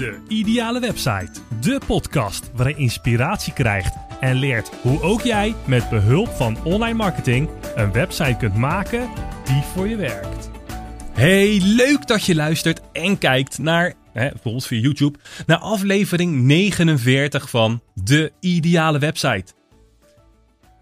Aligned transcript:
De 0.00 0.18
Ideale 0.28 0.80
Website. 0.80 1.30
De 1.60 1.80
podcast 1.86 2.50
waarin 2.54 2.74
je 2.76 2.82
inspiratie 2.82 3.52
krijgt 3.52 3.94
en 4.20 4.36
leert 4.36 4.70
hoe 4.82 5.02
ook 5.02 5.20
jij 5.20 5.54
met 5.66 5.88
behulp 5.88 6.28
van 6.28 6.64
online 6.64 6.94
marketing 6.94 7.48
een 7.74 7.92
website 7.92 8.36
kunt 8.38 8.54
maken 8.54 9.10
die 9.44 9.62
voor 9.62 9.88
je 9.88 9.96
werkt. 9.96 10.50
Hey, 11.12 11.60
leuk 11.62 12.06
dat 12.06 12.24
je 12.24 12.34
luistert 12.34 12.80
en 12.92 13.18
kijkt 13.18 13.58
naar, 13.58 13.94
hè, 14.12 14.28
bijvoorbeeld 14.28 14.66
via 14.66 14.80
YouTube, 14.80 15.18
naar 15.46 15.58
aflevering 15.58 16.42
49 16.42 17.50
van 17.50 17.82
De 17.94 18.32
Ideale 18.40 18.98
Website. 18.98 19.52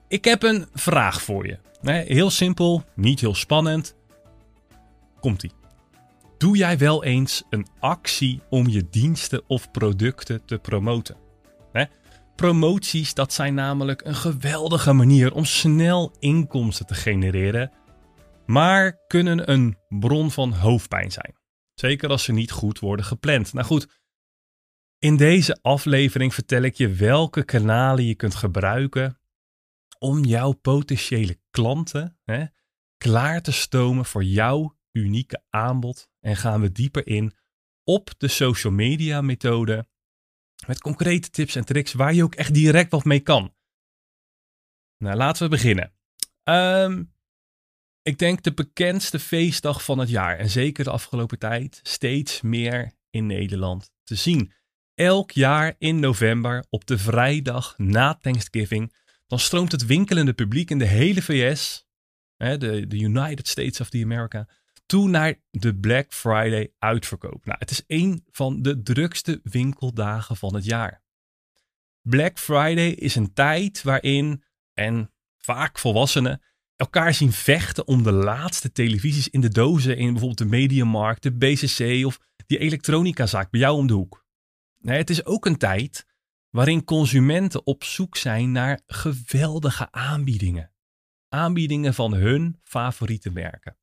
Ik 0.08 0.24
heb 0.24 0.42
een 0.42 0.66
vraag 0.74 1.22
voor 1.22 1.46
je. 1.46 1.58
Heel 2.06 2.30
simpel, 2.30 2.84
niet 2.94 3.20
heel 3.20 3.34
spannend. 3.34 3.94
Komt-ie. 5.20 5.57
Doe 6.38 6.56
jij 6.56 6.78
wel 6.78 7.04
eens 7.04 7.42
een 7.50 7.66
actie 7.78 8.40
om 8.50 8.68
je 8.68 8.88
diensten 8.90 9.42
of 9.48 9.70
producten 9.70 10.44
te 10.44 10.58
promoten? 10.58 11.26
Promoties, 12.38 13.14
dat 13.14 13.32
zijn 13.32 13.54
namelijk 13.54 14.04
een 14.04 14.14
geweldige 14.14 14.92
manier 14.92 15.34
om 15.34 15.44
snel 15.44 16.16
inkomsten 16.18 16.86
te 16.86 16.94
genereren, 16.94 17.72
maar 18.46 19.06
kunnen 19.06 19.50
een 19.50 19.76
bron 19.88 20.30
van 20.30 20.52
hoofdpijn 20.52 21.12
zijn. 21.12 21.36
Zeker 21.74 22.08
als 22.08 22.24
ze 22.24 22.32
niet 22.32 22.50
goed 22.50 22.78
worden 22.78 23.04
gepland. 23.04 23.52
Nou 23.52 23.66
goed, 23.66 24.00
in 24.98 25.16
deze 25.16 25.58
aflevering 25.62 26.34
vertel 26.34 26.62
ik 26.62 26.74
je 26.74 26.88
welke 26.88 27.44
kanalen 27.44 28.04
je 28.04 28.14
kunt 28.14 28.34
gebruiken 28.34 29.20
om 29.98 30.24
jouw 30.24 30.52
potentiële 30.52 31.40
klanten 31.50 32.18
hè, 32.24 32.44
klaar 32.96 33.42
te 33.42 33.52
stomen 33.52 34.04
voor 34.04 34.24
jouw 34.24 34.76
unieke 34.92 35.42
aanbod 35.50 36.10
en 36.28 36.36
gaan 36.36 36.60
we 36.60 36.72
dieper 36.72 37.06
in 37.06 37.32
op 37.84 38.10
de 38.18 38.28
social 38.28 38.72
media 38.72 39.20
methode 39.20 39.86
met 40.66 40.80
concrete 40.80 41.30
tips 41.30 41.54
en 41.54 41.64
tricks 41.64 41.92
waar 41.92 42.14
je 42.14 42.22
ook 42.22 42.34
echt 42.34 42.54
direct 42.54 42.90
wat 42.90 43.04
mee 43.04 43.20
kan. 43.20 43.54
Nou, 44.98 45.16
laten 45.16 45.42
we 45.42 45.48
beginnen. 45.48 45.92
Ehm, 46.42 47.04
ik 48.02 48.18
denk 48.18 48.42
de 48.42 48.54
bekendste 48.54 49.18
feestdag 49.18 49.84
van 49.84 49.98
het 49.98 50.08
jaar 50.08 50.38
en 50.38 50.50
zeker 50.50 50.84
de 50.84 50.90
afgelopen 50.90 51.38
tijd 51.38 51.80
steeds 51.82 52.40
meer 52.40 52.92
in 53.10 53.26
Nederland 53.26 53.92
te 54.04 54.14
zien. 54.14 54.52
Elk 54.94 55.30
jaar 55.30 55.74
in 55.78 56.00
november 56.00 56.64
op 56.70 56.86
de 56.86 56.98
vrijdag 56.98 57.78
na 57.78 58.14
Thanksgiving 58.14 58.94
dan 59.26 59.38
stroomt 59.38 59.72
het 59.72 59.86
winkelende 59.86 60.32
publiek 60.32 60.70
in 60.70 60.78
de 60.78 60.84
hele 60.84 61.22
VS, 61.22 61.86
hè, 62.36 62.58
de, 62.58 62.86
de 62.86 62.98
United 62.98 63.48
States 63.48 63.80
of 63.80 63.90
the 63.90 64.02
America, 64.02 64.48
toe 64.88 65.08
naar 65.08 65.34
de 65.50 65.76
Black 65.76 66.12
Friday 66.12 66.72
uitverkoop. 66.78 67.44
Nou, 67.44 67.58
het 67.58 67.70
is 67.70 67.82
een 67.86 68.24
van 68.30 68.62
de 68.62 68.82
drukste 68.82 69.40
winkeldagen 69.42 70.36
van 70.36 70.54
het 70.54 70.64
jaar. 70.64 71.02
Black 72.02 72.38
Friday 72.38 72.88
is 72.88 73.14
een 73.14 73.32
tijd 73.32 73.82
waarin, 73.82 74.42
en 74.72 75.12
vaak 75.36 75.78
volwassenen, 75.78 76.42
elkaar 76.76 77.14
zien 77.14 77.32
vechten 77.32 77.86
om 77.86 78.02
de 78.02 78.12
laatste 78.12 78.72
televisies 78.72 79.28
in 79.28 79.40
de 79.40 79.48
dozen 79.48 79.96
in 79.96 80.08
bijvoorbeeld 80.10 80.38
de 80.38 80.56
Mediamarkt, 80.56 81.22
de 81.22 81.32
BCC 81.32 82.06
of 82.06 82.20
die 82.46 82.58
elektronicazaak 82.58 83.50
bij 83.50 83.60
jou 83.60 83.76
om 83.76 83.86
de 83.86 83.94
hoek. 83.94 84.26
Nee, 84.78 84.98
het 84.98 85.10
is 85.10 85.24
ook 85.24 85.46
een 85.46 85.58
tijd 85.58 86.06
waarin 86.50 86.84
consumenten 86.84 87.66
op 87.66 87.84
zoek 87.84 88.16
zijn 88.16 88.52
naar 88.52 88.80
geweldige 88.86 89.90
aanbiedingen. 89.90 90.72
Aanbiedingen 91.28 91.94
van 91.94 92.14
hun 92.14 92.60
favoriete 92.62 93.30
merken. 93.30 93.76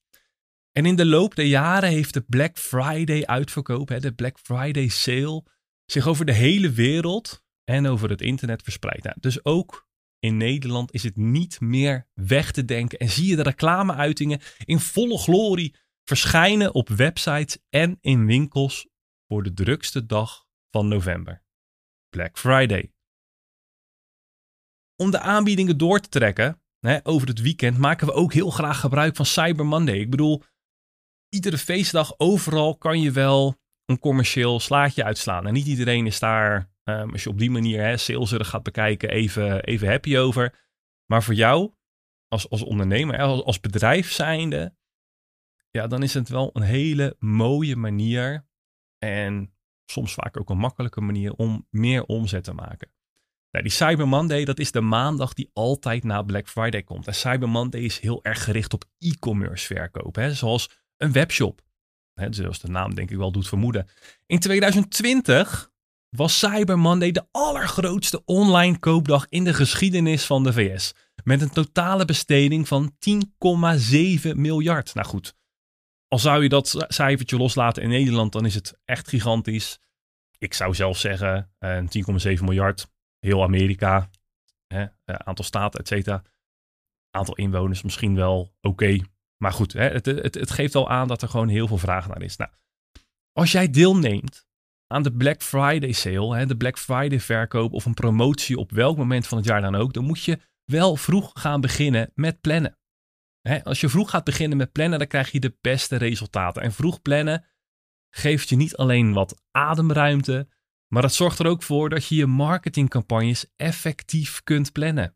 En 0.78 0.86
in 0.86 0.96
de 0.96 1.06
loop 1.06 1.36
der 1.36 1.46
jaren 1.46 1.90
heeft 1.90 2.14
de 2.14 2.22
Black 2.22 2.58
Friday 2.58 3.26
uitverkoop, 3.26 3.88
de 3.88 4.14
Black 4.14 4.40
Friday 4.40 4.88
sale, 4.88 5.44
zich 5.86 6.08
over 6.08 6.26
de 6.26 6.34
hele 6.34 6.72
wereld 6.72 7.44
en 7.64 7.88
over 7.88 8.10
het 8.10 8.22
internet 8.22 8.64
verspreid. 8.64 9.04
Nou, 9.04 9.16
dus 9.20 9.46
ook 9.46 9.88
in 10.20 10.38
Nederland 10.38 10.94
is 10.94 11.04
het 11.04 11.16
niet 11.16 11.60
meer 11.60 12.08
weg 12.14 12.52
te 12.52 12.66
denken 12.66 13.00
en 13.00 13.10
zie 13.10 13.28
je 13.28 13.36
de 13.36 13.42
reclameuitingen 13.42 14.42
in 14.66 14.80
volle 14.80 15.18
glorie 15.18 15.76
verschijnen 16.04 16.74
op 16.74 16.90
websites 16.90 17.58
en 17.70 17.98
in 18.02 18.26
winkels 18.26 18.88
voor 19.28 19.44
de 19.44 19.54
drukste 19.54 20.06
dag 20.06 20.46
van 20.72 20.88
november. 20.88 21.44
Black 22.10 22.38
Friday. 22.38 22.92
Om 24.96 25.12
de 25.12 25.20
aanbiedingen 25.20 25.78
door 25.78 26.00
te 26.00 26.10
trekken 26.10 26.62
hè, 26.80 27.00
over 27.04 27.28
het 27.28 27.42
weekend 27.42 27.78
maken 27.78 28.08
we 28.08 28.14
ook 28.14 28.34
heel 28.34 28.50
graag 28.50 28.80
gebruik 28.80 29.16
van 29.16 29.26
Cyber 29.26 29.66
Monday. 29.66 30.00
Ik 30.00 30.10
bedoel, 30.10 30.44
iedere 31.30 31.58
feestdag 31.58 32.14
overal 32.18 32.78
kan 32.78 33.02
je 33.02 33.12
wel 33.12 33.56
een 33.86 34.00
commercieel 34.00 34.60
slaatje 34.60 35.04
uitslaan. 35.04 35.48
En 35.48 35.54
niet 35.54 35.68
iedereen 35.68 36.06
is 36.06 36.20
daar, 36.20 36.70
um, 36.84 37.12
als 37.12 37.24
je 37.24 37.30
op 37.30 37.40
die 37.40 37.52
manier 37.52 37.82
hè, 37.82 37.98
saleserig 37.98 38.50
gaat 38.50 38.64
bekijken, 38.64 39.10
even, 39.10 39.64
even 39.64 39.88
happy 39.88 40.18
over. 40.18 40.54
Maar 41.06 41.24
voor 41.24 41.34
jou, 41.34 41.74
als, 42.28 42.50
als 42.50 42.64
ondernemer, 42.64 43.20
als, 43.20 43.44
als 43.44 43.60
bedrijf 43.60 44.12
zijnde, 44.12 44.76
ja, 45.72 45.88
dan 45.88 46.04
is 46.04 46.14
het 46.14 46.30
wel 46.30 46.50
een 46.54 46.62
hele 46.62 47.16
mooie 47.20 47.76
manier. 47.76 48.48
En 48.98 49.54
soms 49.86 50.14
vaak 50.14 50.40
ook 50.40 50.50
een 50.50 50.58
makkelijke 50.58 51.02
manier 51.02 51.34
om 51.34 51.68
meer 51.70 52.06
omzet 52.06 52.44
te 52.44 52.54
maken. 52.54 52.94
Nou, 53.52 53.68
die 53.68 53.76
Cyber 53.76 54.08
Monday, 54.08 54.46
dat 54.46 54.60
is 54.60 54.72
de 54.72 54.82
maandag 54.82 55.34
die 55.34 55.50
altijd 55.54 56.04
na 56.04 56.22
Black 56.22 56.48
Friday 56.48 56.84
komt. 56.84 57.08
En 57.08 57.16
Cyber 57.16 57.50
Monday 57.50 57.82
is 57.82 58.00
heel 58.00 58.24
erg 58.24 58.44
gericht 58.44 58.74
op 58.74 58.84
e-commerce 58.98 59.66
verkoop, 59.66 60.16
hè, 60.16 60.34
zoals 60.34 60.70
een 60.98 61.12
webshop. 61.12 61.62
Zoals 62.30 62.60
de 62.60 62.70
naam 62.70 62.96
denk 62.96 63.12
ik 63.12 63.18
wel 63.18 63.32
doet 63.32 63.48
vermoeden. 63.48 63.88
In 64.26 64.40
2020 64.40 65.72
was 66.10 66.40
Cyber 66.40 66.80
Monday 66.80 67.12
de 67.12 67.26
allergrootste 67.32 68.22
online 68.26 68.80
koopdag 68.80 69.26
in 69.30 69.44
de 69.44 69.54
geschiedenis 69.54 70.26
van 70.26 70.44
de 70.44 70.54
VS. 70.54 70.94
Met 71.24 71.42
een 71.42 71.50
totale 71.50 72.06
besteding 72.06 72.68
van 72.68 72.96
10,7 73.10 74.36
miljard. 74.36 74.94
Nou 74.94 75.08
goed, 75.08 75.36
al 76.08 76.20
zou 76.20 76.44
je 76.44 76.50
dat 76.50 76.86
cijfertje 76.88 77.38
loslaten 77.38 77.84
in 77.84 77.90
Nederland, 77.90 78.32
dan 78.32 78.46
is 78.46 78.56
het 78.56 78.80
echt 78.86 79.08
gigantisch. 79.08 79.80
Ik 80.38 80.54
zou 80.54 80.74
zelf 80.76 80.98
zeggen, 80.98 81.52
10,7 81.60 82.44
miljard, 82.44 82.88
heel 83.20 83.44
Amerika, 83.44 84.10
hè, 84.68 84.86
eh, 85.04 85.16
aantal 85.16 85.46
staten, 85.46 85.80
et 85.80 85.88
cetera. 85.88 86.24
Aantal 87.10 87.36
inwoners 87.36 87.82
misschien 87.82 88.16
wel 88.16 88.54
oké. 88.62 89.00
Maar 89.38 89.52
goed, 89.52 89.74
hè, 89.74 89.88
het, 89.90 90.06
het, 90.06 90.36
het 90.36 90.52
geeft 90.52 90.76
al 90.76 90.90
aan 90.90 91.08
dat 91.08 91.22
er 91.22 91.30
gewoon 91.30 91.48
heel 91.48 91.68
veel 91.68 91.78
vraag 91.78 92.08
naar 92.08 92.22
is. 92.22 92.36
Nou, 92.36 92.52
als 93.32 93.52
jij 93.52 93.70
deelneemt 93.70 94.48
aan 94.88 95.04
de 95.04 95.14
Black 95.14 95.44
Friday 95.44 95.92
sale, 95.92 96.38
hè, 96.38 96.46
de 96.46 96.58
Black 96.58 96.78
Friday 96.78 97.20
verkoop 97.20 97.74
of 97.74 97.86
een 97.86 97.94
promotie 97.94 98.58
op 98.58 98.72
welk 98.72 98.98
moment 98.98 99.28
van 99.28 99.38
het 99.38 99.48
jaar 99.48 99.62
dan 99.62 99.76
ook, 99.76 99.94
dan 99.94 100.04
moet 100.04 100.24
je 100.24 100.40
wel 100.66 100.96
vroeg 100.96 101.32
gaan 101.34 101.62
beginnen 101.62 102.12
met 102.14 102.42
plannen 102.42 102.78
als 103.64 103.80
je 103.80 103.90
vroeg 103.90 104.10
gaat 104.10 104.24
beginnen 104.24 104.58
met 104.58 104.72
plannen, 104.72 105.00
dan 105.00 105.08
krijg 105.08 105.32
je 105.32 105.40
de 105.40 105.58
beste 105.62 105.96
resultaten. 105.96 106.62
En 106.62 106.74
vroeg 106.74 107.02
plannen 107.02 107.46
geeft 108.10 108.50
je 108.50 108.56
niet 108.56 108.76
alleen 108.76 109.14
wat 109.14 109.42
ademruimte, 109.52 110.48
maar 110.88 111.04
het 111.04 111.14
zorgt 111.14 111.40
er 111.40 111.48
ook 111.48 111.64
voor 111.64 111.90
dat 111.90 112.08
je 112.08 112.16
je 112.16 112.26
marketingcampagnes 112.26 113.46
effectief 113.56 114.44
kunt 114.44 114.72
plannen. 114.72 115.16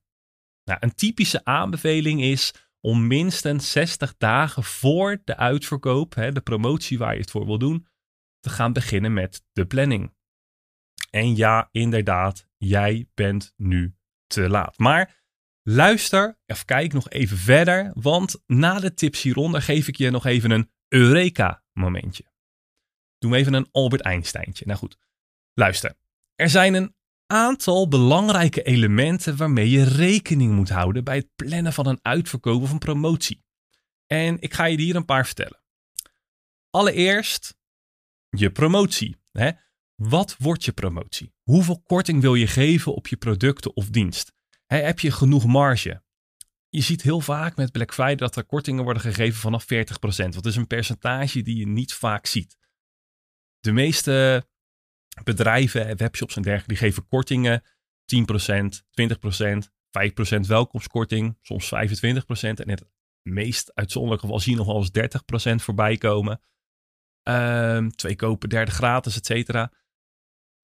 Nou, 0.64 0.80
een 0.82 0.96
typische 0.96 1.46
aanbeveling 1.46 2.22
is 2.22 2.54
om 2.82 3.08
minstens 3.08 3.72
60 3.72 4.18
dagen 4.18 4.64
voor 4.64 5.22
de 5.24 5.38
uitverkoop, 5.38 6.14
de 6.14 6.42
promotie 6.44 6.98
waar 6.98 7.14
je 7.14 7.20
het 7.20 7.32
voor 7.32 7.46
wil 7.46 7.58
doen, 7.58 7.88
te 8.40 8.50
gaan 8.50 8.74
beginnen 8.74 9.14
met 9.14 9.44
de 9.52 9.66
planning. 9.66 10.14
En 11.10 11.36
ja, 11.36 11.70
inderdaad, 11.72 12.48
jij 12.58 13.08
bent 13.14 13.54
nu 13.58 13.96
te 14.28 14.50
laat. 14.50 14.78
Maar 14.78 15.20
Luister 15.72 16.40
of 16.46 16.66
kijk 16.66 16.94
nog 16.94 17.10
even 17.10 17.38
verder, 17.38 17.92
want 17.94 18.44
na 18.46 18.80
de 18.80 18.94
tips 18.94 19.22
hieronder 19.22 19.62
geef 19.62 19.88
ik 19.88 19.96
je 19.96 20.10
nog 20.10 20.26
even 20.26 20.52
een 20.52 20.72
Eureka-momentje. 20.88 22.24
Doe 23.18 23.36
even 23.36 23.54
een 23.54 23.68
Albert 23.72 24.02
Einsteintje. 24.02 24.66
Nou 24.66 24.80
goed, 24.80 24.98
luister. 25.54 25.94
Er 26.36 26.50
zijn 26.50 26.74
een 26.74 26.96
aantal 27.30 27.88
belangrijke 27.88 28.62
elementen 28.62 29.38
waarmee 29.38 29.70
je 29.70 29.84
rekening 29.84 30.54
moet 30.54 30.70
houden 30.70 31.04
bij 31.04 31.16
het 31.16 31.30
plannen 31.36 31.74
van 31.74 31.88
een 31.88 32.00
uitverkoop 32.02 32.62
of 32.62 32.72
een 32.72 32.78
promotie. 32.78 33.44
En 34.08 34.42
ik 34.42 34.54
ga 34.54 34.66
je 34.66 34.82
hier 34.82 34.96
een 34.96 35.06
paar 35.06 35.26
vertellen. 35.26 35.62
Allereerst 36.70 37.58
je 38.30 38.52
promotie. 38.52 39.18
Hè? 39.32 39.52
Wat 39.96 40.36
wordt 40.38 40.66
je 40.66 40.72
promotie? 40.72 41.34
Hoeveel 41.44 41.82
korting 41.82 42.22
wil 42.22 42.36
je 42.36 42.48
geven 42.48 42.94
op 42.94 43.08
je 43.08 43.18
producten 43.18 43.76
of 43.76 43.90
dienst? 43.90 44.34
heb 44.66 45.00
je 45.00 45.12
genoeg 45.12 45.46
marge? 45.46 46.04
Je 46.70 46.82
ziet 46.82 47.02
heel 47.02 47.22
vaak 47.22 47.56
met 47.56 47.72
Black 47.72 47.94
Friday 47.94 48.16
dat 48.16 48.36
er 48.36 48.46
kortingen 48.46 48.84
worden 48.84 49.02
gegeven 49.02 49.40
vanaf 49.40 49.64
40%. 49.64 49.66
Dat 50.30 50.46
is 50.46 50.56
een 50.56 50.68
percentage 50.68 51.42
die 51.42 51.58
je 51.58 51.68
niet 51.68 51.94
vaak 51.94 52.26
ziet. 52.26 52.58
De 53.60 53.72
meeste 53.72 54.48
bedrijven, 55.24 55.98
webshops 55.98 56.36
en 56.36 56.42
dergelijke, 56.42 56.74
die 56.74 56.90
geven 56.90 57.08
kortingen 57.08 57.64
10%, 58.06 58.82
20%, 59.02 59.70
5% 60.38 60.40
welkomstkorting, 60.48 61.38
soms 61.42 61.66
25%. 61.66 61.70
En 62.40 62.70
het 62.70 62.86
meest 63.22 63.76
uitzonderlijke 63.76 64.26
geval 64.26 64.42
zie 64.42 64.52
je 64.52 64.58
nog 64.58 64.68
wel 64.68 64.78
eens 64.78 65.62
30% 65.62 65.64
voorbij 65.64 65.98
komen. 65.98 66.42
Um, 67.24 67.92
twee 67.92 68.16
kopen, 68.16 68.50
derde 68.50 68.72
gratis, 68.72 69.18
et 69.18 69.26
cetera. 69.26 69.72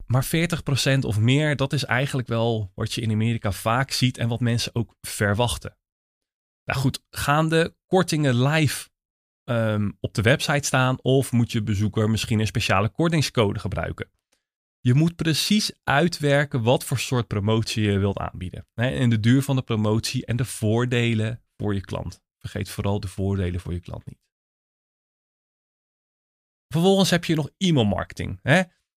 Maar 0.05 0.25
40% 0.25 0.99
of 0.99 1.19
meer, 1.19 1.55
dat 1.55 1.73
is 1.73 1.85
eigenlijk 1.85 2.27
wel 2.27 2.71
wat 2.75 2.93
je 2.93 3.01
in 3.01 3.11
Amerika 3.11 3.51
vaak 3.51 3.91
ziet 3.91 4.17
en 4.17 4.27
wat 4.27 4.39
mensen 4.39 4.75
ook 4.75 4.95
verwachten. 5.01 5.77
Nou 6.65 6.79
goed, 6.79 7.03
gaan 7.09 7.49
de 7.49 7.75
kortingen 7.85 8.41
live 8.43 8.89
ehm, 9.43 9.91
op 9.99 10.13
de 10.13 10.21
website 10.21 10.67
staan 10.67 11.01
of 11.01 11.31
moet 11.31 11.51
je 11.51 11.63
bezoeker 11.63 12.09
misschien 12.09 12.39
een 12.39 12.47
speciale 12.47 12.89
kortingscode 12.89 13.59
gebruiken? 13.59 14.09
Je 14.85 14.93
moet 14.93 15.15
precies 15.15 15.71
uitwerken 15.83 16.63
wat 16.63 16.83
voor 16.83 16.99
soort 16.99 17.27
promotie 17.27 17.83
je 17.83 17.97
wilt 17.97 18.17
aanbieden. 18.17 18.67
En 18.73 19.09
de 19.09 19.19
duur 19.19 19.41
van 19.41 19.55
de 19.55 19.61
promotie 19.61 20.25
en 20.25 20.35
de 20.35 20.45
voordelen 20.45 21.43
voor 21.57 21.73
je 21.73 21.81
klant. 21.81 22.21
Vergeet 22.39 22.69
vooral 22.69 22.99
de 22.99 23.07
voordelen 23.07 23.59
voor 23.59 23.73
je 23.73 23.79
klant 23.79 24.05
niet. 24.05 24.19
Vervolgens 26.67 27.09
heb 27.09 27.25
je 27.25 27.35
nog 27.35 27.49
e-mail 27.57 27.85
marketing. 27.85 28.39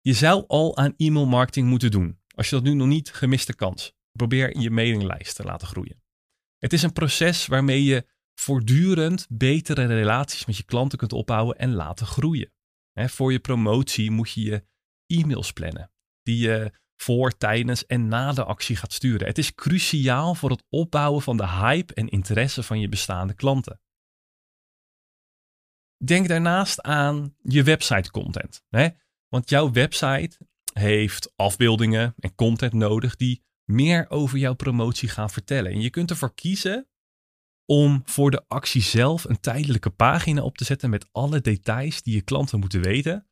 Je 0.01 0.13
zou 0.13 0.43
al 0.47 0.77
aan 0.77 0.93
e-mail 0.97 1.25
marketing 1.25 1.67
moeten 1.67 1.91
doen. 1.91 2.19
Als 2.35 2.49
je 2.49 2.55
dat 2.55 2.63
nu 2.63 2.73
nog 2.73 2.87
niet, 2.87 3.13
gemiste 3.13 3.55
kans. 3.55 3.95
Probeer 4.11 4.59
je 4.59 4.69
mailinglijst 4.69 5.35
te 5.35 5.43
laten 5.43 5.67
groeien. 5.67 6.03
Het 6.57 6.73
is 6.73 6.83
een 6.83 6.93
proces 6.93 7.45
waarmee 7.45 7.83
je 7.83 8.07
voortdurend 8.33 9.25
betere 9.29 9.85
relaties 9.85 10.45
met 10.45 10.57
je 10.57 10.63
klanten 10.63 10.97
kunt 10.97 11.13
opbouwen 11.13 11.57
en 11.57 11.73
laten 11.73 12.05
groeien. 12.05 12.51
voor 12.93 13.31
je 13.31 13.39
promotie 13.39 14.11
moet 14.11 14.31
je 14.31 14.41
je 14.41 14.65
e-mails 15.07 15.53
plannen, 15.53 15.91
die 16.21 16.37
je 16.37 16.71
voor, 16.95 17.37
tijdens 17.37 17.85
en 17.85 18.07
na 18.07 18.33
de 18.33 18.43
actie 18.43 18.75
gaat 18.75 18.93
sturen. 18.93 19.27
Het 19.27 19.37
is 19.37 19.55
cruciaal 19.55 20.35
voor 20.35 20.49
het 20.49 20.63
opbouwen 20.69 21.21
van 21.21 21.37
de 21.37 21.47
hype 21.47 21.93
en 21.93 22.09
interesse 22.09 22.63
van 22.63 22.79
je 22.79 22.89
bestaande 22.89 23.33
klanten. 23.33 23.81
Denk 26.03 26.27
daarnaast 26.27 26.81
aan 26.81 27.35
je 27.41 27.63
website 27.63 28.11
content. 28.11 28.63
Hè? 28.69 28.87
Want 29.27 29.49
jouw 29.49 29.71
website 29.71 30.37
heeft 30.73 31.33
afbeeldingen 31.35 32.13
en 32.19 32.35
content 32.35 32.73
nodig 32.73 33.15
die 33.15 33.43
meer 33.63 34.09
over 34.09 34.37
jouw 34.37 34.53
promotie 34.53 35.09
gaan 35.09 35.29
vertellen. 35.29 35.71
En 35.71 35.81
je 35.81 35.89
kunt 35.89 36.09
ervoor 36.09 36.33
kiezen 36.33 36.87
om 37.65 38.01
voor 38.05 38.31
de 38.31 38.43
actie 38.47 38.81
zelf 38.81 39.23
een 39.23 39.39
tijdelijke 39.39 39.89
pagina 39.89 40.41
op 40.41 40.57
te 40.57 40.63
zetten 40.63 40.89
met 40.89 41.07
alle 41.11 41.41
details 41.41 42.01
die 42.01 42.15
je 42.15 42.21
klanten 42.21 42.59
moeten 42.59 42.81
weten. 42.81 43.27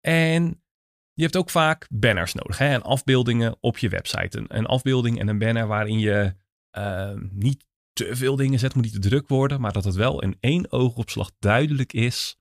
En 0.00 0.62
je 1.16 1.22
hebt 1.22 1.36
ook 1.36 1.50
vaak 1.50 1.86
banners 1.90 2.34
nodig 2.34 2.58
hè? 2.58 2.68
en 2.68 2.82
afbeeldingen 2.82 3.56
op 3.60 3.78
je 3.78 3.88
website. 3.88 4.38
Een, 4.38 4.56
een 4.56 4.66
afbeelding 4.66 5.18
en 5.18 5.28
een 5.28 5.38
banner 5.38 5.66
waarin 5.66 5.98
je 5.98 6.34
uh, 6.78 7.12
niet 7.30 7.66
te 7.92 8.16
veel 8.16 8.36
dingen 8.36 8.58
zet, 8.58 8.74
moet 8.74 8.84
niet 8.84 8.92
te 8.92 9.08
druk 9.08 9.28
worden, 9.28 9.60
maar 9.60 9.72
dat 9.72 9.84
het 9.84 9.94
wel 9.94 10.22
in 10.22 10.36
één 10.40 10.72
oogopslag 10.72 11.30
duidelijk 11.38 11.92
is 11.92 12.38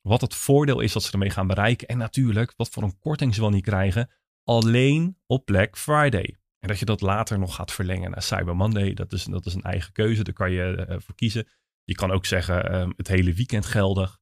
wat 0.00 0.20
het 0.20 0.34
voordeel 0.34 0.80
is 0.80 0.92
dat 0.92 1.02
ze 1.02 1.12
ermee 1.12 1.30
gaan 1.30 1.46
bereiken. 1.46 1.88
En 1.88 1.98
natuurlijk 1.98 2.52
wat 2.56 2.68
voor 2.68 2.82
een 2.82 2.98
korting 2.98 3.34
ze 3.34 3.40
wel 3.40 3.50
niet 3.50 3.64
krijgen, 3.64 4.10
alleen 4.44 5.16
op 5.26 5.44
Black 5.44 5.78
Friday. 5.78 6.36
En 6.58 6.68
dat 6.68 6.78
je 6.78 6.84
dat 6.84 7.00
later 7.00 7.38
nog 7.38 7.54
gaat 7.54 7.72
verlengen 7.72 8.10
naar 8.10 8.22
Cyber 8.22 8.56
Monday, 8.56 8.94
dat 8.94 9.12
is, 9.12 9.24
dat 9.24 9.46
is 9.46 9.54
een 9.54 9.62
eigen 9.62 9.92
keuze, 9.92 10.22
daar 10.22 10.34
kan 10.34 10.50
je 10.50 10.86
uh, 10.88 10.96
voor 10.98 11.14
kiezen. 11.14 11.48
Je 11.84 11.94
kan 11.94 12.10
ook 12.10 12.26
zeggen 12.26 12.72
uh, 12.72 12.88
het 12.96 13.08
hele 13.08 13.32
weekend 13.32 13.66
geldig 13.66 14.19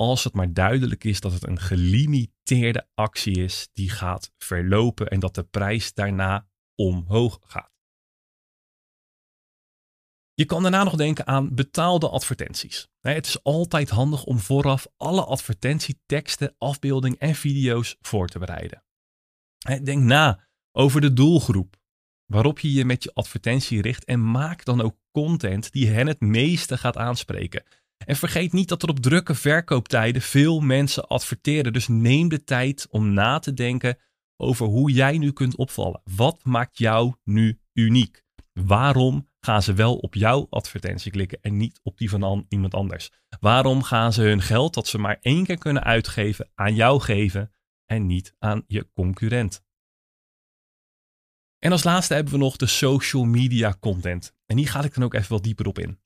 als 0.00 0.24
het 0.24 0.34
maar 0.34 0.52
duidelijk 0.52 1.04
is 1.04 1.20
dat 1.20 1.32
het 1.32 1.46
een 1.46 1.58
gelimiteerde 1.58 2.88
actie 2.94 3.42
is 3.42 3.68
die 3.72 3.90
gaat 3.90 4.32
verlopen 4.38 5.08
en 5.08 5.20
dat 5.20 5.34
de 5.34 5.42
prijs 5.42 5.94
daarna 5.94 6.46
omhoog 6.74 7.38
gaat. 7.42 7.70
Je 10.34 10.44
kan 10.44 10.62
daarna 10.62 10.84
nog 10.84 10.96
denken 10.96 11.26
aan 11.26 11.54
betaalde 11.54 12.08
advertenties. 12.08 12.88
Het 13.00 13.26
is 13.26 13.42
altijd 13.42 13.90
handig 13.90 14.24
om 14.24 14.38
vooraf 14.38 14.86
alle 14.96 15.24
advertentieteksten, 15.24 16.54
afbeeldingen 16.58 17.18
en 17.18 17.34
video's 17.34 17.96
voor 18.00 18.28
te 18.28 18.38
bereiden. 18.38 18.84
Denk 19.82 20.02
na 20.02 20.48
over 20.72 21.00
de 21.00 21.12
doelgroep 21.12 21.76
waarop 22.26 22.58
je 22.58 22.72
je 22.72 22.84
met 22.84 23.02
je 23.02 23.14
advertentie 23.14 23.82
richt 23.82 24.04
en 24.04 24.30
maak 24.30 24.64
dan 24.64 24.80
ook 24.80 24.96
content 25.10 25.72
die 25.72 25.88
hen 25.88 26.06
het 26.06 26.20
meeste 26.20 26.78
gaat 26.78 26.96
aanspreken. 26.96 27.64
En 28.06 28.16
vergeet 28.16 28.52
niet 28.52 28.68
dat 28.68 28.82
er 28.82 28.88
op 28.88 29.00
drukke 29.00 29.34
verkooptijden 29.34 30.22
veel 30.22 30.60
mensen 30.60 31.06
adverteren. 31.06 31.72
Dus 31.72 31.88
neem 31.88 32.28
de 32.28 32.44
tijd 32.44 32.86
om 32.90 33.12
na 33.12 33.38
te 33.38 33.54
denken 33.54 33.98
over 34.36 34.66
hoe 34.66 34.90
jij 34.90 35.18
nu 35.18 35.32
kunt 35.32 35.56
opvallen. 35.56 36.00
Wat 36.04 36.44
maakt 36.44 36.78
jou 36.78 37.14
nu 37.24 37.60
uniek? 37.72 38.22
Waarom 38.52 39.28
gaan 39.40 39.62
ze 39.62 39.72
wel 39.72 39.96
op 39.96 40.14
jouw 40.14 40.46
advertentie 40.50 41.12
klikken 41.12 41.38
en 41.40 41.56
niet 41.56 41.80
op 41.82 41.98
die 41.98 42.10
van 42.10 42.46
iemand 42.48 42.74
anders? 42.74 43.10
Waarom 43.40 43.82
gaan 43.82 44.12
ze 44.12 44.22
hun 44.22 44.42
geld 44.42 44.74
dat 44.74 44.86
ze 44.86 44.98
maar 44.98 45.18
één 45.20 45.44
keer 45.44 45.58
kunnen 45.58 45.84
uitgeven 45.84 46.50
aan 46.54 46.74
jou 46.74 47.00
geven 47.00 47.52
en 47.86 48.06
niet 48.06 48.34
aan 48.38 48.64
je 48.66 48.90
concurrent? 48.92 49.64
En 51.58 51.72
als 51.72 51.84
laatste 51.84 52.14
hebben 52.14 52.32
we 52.32 52.38
nog 52.38 52.56
de 52.56 52.66
social 52.66 53.24
media 53.24 53.76
content. 53.80 54.34
En 54.46 54.56
hier 54.56 54.68
ga 54.68 54.82
ik 54.84 54.94
dan 54.94 55.04
ook 55.04 55.14
even 55.14 55.32
wat 55.32 55.42
dieper 55.42 55.66
op 55.66 55.78
in. 55.78 56.00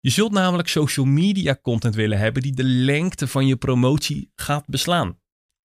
Je 0.00 0.10
zult 0.10 0.32
namelijk 0.32 0.68
social 0.68 1.06
media 1.06 1.58
content 1.62 1.94
willen 1.94 2.18
hebben 2.18 2.42
die 2.42 2.54
de 2.54 2.64
lengte 2.64 3.28
van 3.28 3.46
je 3.46 3.56
promotie 3.56 4.32
gaat 4.34 4.66
beslaan. 4.66 5.20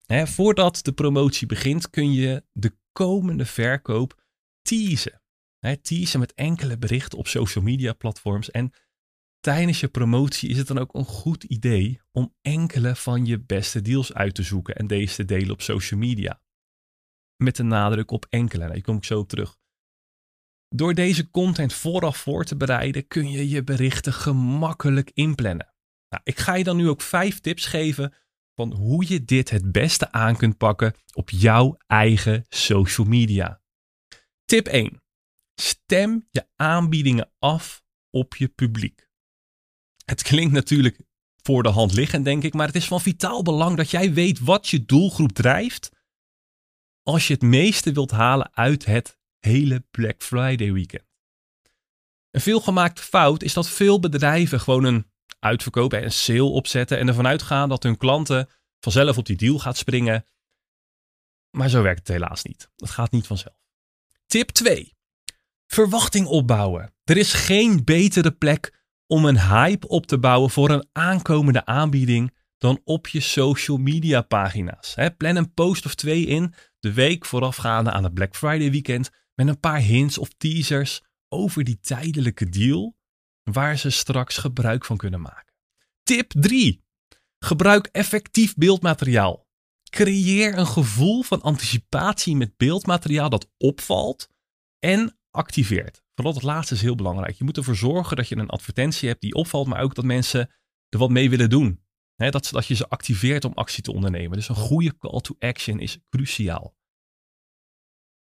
voordat 0.07 0.83
de 0.83 0.93
promotie 0.93 1.47
begint 1.47 1.89
kun 1.89 2.11
je 2.11 2.43
de 2.51 2.77
komende 2.91 3.45
verkoop 3.45 4.23
teasen. 4.61 5.21
He, 5.59 5.77
teasen 5.77 6.19
met 6.19 6.33
enkele 6.33 6.77
berichten 6.77 7.17
op 7.17 7.27
social 7.27 7.63
media 7.63 7.93
platforms. 7.93 8.51
En 8.51 8.71
tijdens 9.39 9.79
je 9.79 9.87
promotie 9.87 10.49
is 10.49 10.57
het 10.57 10.67
dan 10.67 10.77
ook 10.77 10.93
een 10.93 11.05
goed 11.05 11.43
idee 11.43 12.01
om 12.11 12.35
enkele 12.41 12.95
van 12.95 13.25
je 13.25 13.39
beste 13.39 13.81
deals 13.81 14.13
uit 14.13 14.35
te 14.35 14.43
zoeken 14.43 14.75
en 14.75 14.87
deze 14.87 15.15
te 15.15 15.25
delen 15.25 15.51
op 15.51 15.61
social 15.61 15.99
media. 15.99 16.41
Met 17.35 17.55
de 17.55 17.63
nadruk 17.63 18.11
op 18.11 18.25
enkele. 18.29 18.67
Daar 18.67 18.81
kom 18.81 18.95
ik 18.95 19.03
zo 19.03 19.19
op 19.19 19.29
terug. 19.29 19.57
Door 20.75 20.93
deze 20.93 21.29
content 21.29 21.73
vooraf 21.73 22.17
voor 22.17 22.43
te 22.43 22.55
bereiden 22.55 23.07
kun 23.07 23.31
je 23.31 23.49
je 23.49 23.63
berichten 23.63 24.13
gemakkelijk 24.13 25.11
inplannen. 25.13 25.73
Nou, 26.09 26.21
ik 26.23 26.39
ga 26.39 26.53
je 26.53 26.63
dan 26.63 26.77
nu 26.77 26.89
ook 26.89 27.01
vijf 27.01 27.39
tips 27.39 27.65
geven 27.65 28.13
van 28.55 28.73
hoe 28.73 29.05
je 29.07 29.23
dit 29.23 29.49
het 29.49 29.71
beste 29.71 30.11
aan 30.11 30.37
kunt 30.37 30.57
pakken 30.57 30.93
op 31.13 31.29
jouw 31.29 31.77
eigen 31.87 32.45
social 32.49 33.07
media. 33.07 33.61
Tip 34.45 34.67
1. 34.67 35.01
Stem 35.55 36.27
je 36.31 36.47
aanbiedingen 36.55 37.31
af 37.39 37.83
op 38.09 38.35
je 38.35 38.47
publiek. 38.47 39.09
Het 40.05 40.21
klinkt 40.21 40.53
natuurlijk 40.53 40.99
voor 41.41 41.63
de 41.63 41.69
hand 41.69 41.93
liggend, 41.93 42.25
denk 42.25 42.43
ik, 42.43 42.53
maar 42.53 42.67
het 42.67 42.75
is 42.75 42.87
van 42.87 43.01
vitaal 43.01 43.41
belang 43.41 43.77
dat 43.77 43.89
jij 43.91 44.13
weet 44.13 44.39
wat 44.39 44.67
je 44.67 44.85
doelgroep 44.85 45.31
drijft 45.31 45.91
als 47.03 47.27
je 47.27 47.33
het 47.33 47.41
meeste 47.43 47.91
wilt 47.91 48.11
halen 48.11 48.55
uit 48.55 48.85
het 48.85 49.21
hele 49.45 49.83
Black 49.91 50.23
Friday 50.23 50.73
weekend. 50.73 51.03
Een 52.31 52.41
veelgemaakte 52.41 53.01
fout 53.01 53.43
is 53.43 53.53
dat 53.53 53.69
veel 53.69 53.99
bedrijven 53.99 54.59
gewoon 54.59 54.83
een 54.83 55.11
uitverkoop 55.39 55.93
en 55.93 56.03
een 56.03 56.11
sale 56.11 56.43
opzetten 56.43 56.97
en 56.97 57.07
ervan 57.07 57.27
uitgaan 57.27 57.69
dat 57.69 57.83
hun 57.83 57.97
klanten 57.97 58.49
vanzelf 58.79 59.17
op 59.17 59.25
die 59.25 59.35
deal 59.35 59.59
gaat 59.59 59.77
springen. 59.77 60.25
Maar 61.49 61.69
zo 61.69 61.81
werkt 61.81 61.99
het 61.99 62.07
helaas 62.07 62.43
niet. 62.43 62.69
Dat 62.75 62.89
gaat 62.89 63.11
niet 63.11 63.27
vanzelf. 63.27 63.55
Tip 64.25 64.49
2. 64.49 64.95
Verwachting 65.67 66.25
opbouwen. 66.25 66.93
Er 67.03 67.17
is 67.17 67.33
geen 67.33 67.83
betere 67.83 68.31
plek 68.31 68.83
om 69.07 69.25
een 69.25 69.39
hype 69.39 69.87
op 69.87 70.05
te 70.05 70.17
bouwen 70.17 70.49
voor 70.49 70.69
een 70.69 70.87
aankomende 70.91 71.65
aanbieding 71.65 72.33
dan 72.57 72.81
op 72.83 73.07
je 73.07 73.19
social 73.19 73.77
media 73.77 74.21
pagina's. 74.21 74.95
plan 75.17 75.35
een 75.35 75.53
post 75.53 75.85
of 75.85 75.95
twee 75.95 76.25
in 76.25 76.53
de 76.79 76.93
week 76.93 77.25
voorafgaande 77.25 77.91
aan 77.91 78.03
het 78.03 78.13
Black 78.13 78.35
Friday 78.35 78.71
weekend 78.71 79.09
met 79.35 79.47
een 79.47 79.59
paar 79.59 79.79
hints 79.79 80.17
of 80.17 80.29
teasers 80.37 81.01
over 81.27 81.63
die 81.63 81.79
tijdelijke 81.79 82.49
deal 82.49 82.97
waar 83.43 83.77
ze 83.77 83.89
straks 83.89 84.37
gebruik 84.37 84.85
van 84.85 84.97
kunnen 84.97 85.21
maken. 85.21 85.53
Tip 86.03 86.31
3. 86.31 86.83
Gebruik 87.39 87.85
effectief 87.85 88.55
beeldmateriaal. 88.55 89.47
Creëer 89.89 90.57
een 90.57 90.67
gevoel 90.67 91.23
van 91.23 91.41
anticipatie 91.41 92.35
met 92.35 92.57
beeldmateriaal 92.57 93.29
dat 93.29 93.49
opvalt 93.57 94.29
en 94.79 95.17
activeert. 95.31 96.01
Vooral 96.15 96.33
het 96.33 96.43
laatste 96.43 96.73
is 96.73 96.81
heel 96.81 96.95
belangrijk. 96.95 97.37
Je 97.37 97.43
moet 97.43 97.57
ervoor 97.57 97.75
zorgen 97.75 98.15
dat 98.17 98.27
je 98.27 98.37
een 98.37 98.49
advertentie 98.49 99.09
hebt 99.09 99.21
die 99.21 99.33
opvalt, 99.33 99.67
maar 99.67 99.81
ook 99.81 99.95
dat 99.95 100.05
mensen 100.05 100.49
er 100.89 100.99
wat 100.99 101.09
mee 101.09 101.29
willen 101.29 101.49
doen. 101.49 101.81
dat, 102.15 102.49
dat 102.51 102.65
je 102.65 102.75
ze 102.75 102.89
activeert 102.89 103.45
om 103.45 103.53
actie 103.53 103.83
te 103.83 103.93
ondernemen. 103.93 104.37
Dus 104.37 104.49
een 104.49 104.55
goede 104.55 104.97
call 104.97 105.19
to 105.19 105.35
action 105.39 105.79
is 105.79 105.97
cruciaal. 106.09 106.75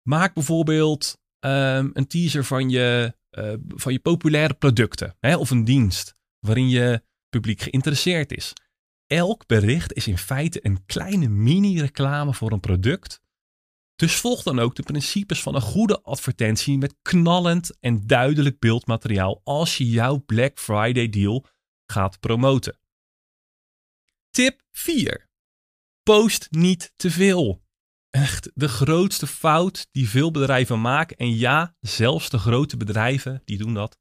Maak 0.04 0.34
bijvoorbeeld 0.34 1.18
um, 1.40 1.90
een 1.92 2.06
teaser 2.06 2.44
van 2.44 2.70
je, 2.70 3.14
uh, 3.30 3.52
van 3.68 3.92
je 3.92 3.98
populaire 3.98 4.54
producten 4.54 5.16
hè, 5.20 5.36
of 5.36 5.50
een 5.50 5.64
dienst 5.64 6.16
waarin 6.38 6.68
je 6.68 7.02
publiek 7.28 7.60
geïnteresseerd 7.60 8.32
is. 8.32 8.52
Elk 9.06 9.46
bericht 9.46 9.92
is 9.92 10.06
in 10.06 10.18
feite 10.18 10.66
een 10.66 10.84
kleine 10.86 11.28
mini-reclame 11.28 12.34
voor 12.34 12.52
een 12.52 12.60
product. 12.60 13.22
Dus 13.96 14.16
volg 14.16 14.42
dan 14.42 14.58
ook 14.58 14.74
de 14.74 14.82
principes 14.82 15.42
van 15.42 15.54
een 15.54 15.60
goede 15.60 16.02
advertentie 16.02 16.78
met 16.78 16.94
knallend 17.02 17.78
en 17.80 18.06
duidelijk 18.06 18.58
beeldmateriaal 18.58 19.40
als 19.44 19.78
je 19.78 19.88
jouw 19.88 20.18
Black 20.18 20.58
Friday 20.58 21.08
deal 21.08 21.46
gaat 21.86 22.20
promoten. 22.20 22.78
Tip 24.30 24.62
4. 24.72 25.28
Post 26.02 26.46
niet 26.50 26.92
te 26.96 27.10
veel. 27.10 27.63
Echt 28.14 28.50
de 28.54 28.68
grootste 28.68 29.26
fout 29.26 29.88
die 29.90 30.08
veel 30.08 30.30
bedrijven 30.30 30.80
maken. 30.80 31.16
En 31.16 31.36
ja, 31.36 31.76
zelfs 31.80 32.30
de 32.30 32.38
grote 32.38 32.76
bedrijven 32.76 33.42
die 33.44 33.58
doen 33.58 33.74
dat. 33.74 33.98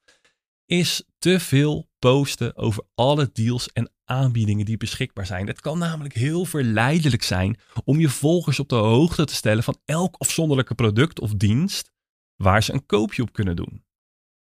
Is 0.65 1.03
te 1.17 1.39
veel 1.39 1.89
posten 1.99 2.55
over 2.55 2.83
alle 2.95 3.29
deals 3.33 3.71
en 3.71 3.91
aanbiedingen 4.03 4.65
die 4.65 4.77
beschikbaar 4.77 5.25
zijn. 5.25 5.47
Het 5.47 5.61
kan 5.61 5.77
namelijk 5.77 6.13
heel 6.13 6.45
verleidelijk 6.45 7.23
zijn 7.23 7.59
om 7.83 7.99
je 7.99 8.09
volgers 8.09 8.59
op 8.59 8.69
de 8.69 8.75
hoogte 8.75 9.25
te 9.25 9.35
stellen 9.35 9.63
van 9.63 9.79
elk 9.85 10.15
afzonderlijke 10.15 10.75
product 10.75 11.19
of 11.19 11.33
dienst 11.33 11.91
waar 12.35 12.63
ze 12.63 12.73
een 12.73 12.85
koopje 12.85 13.21
op 13.21 13.33
kunnen 13.33 13.55
doen. 13.55 13.85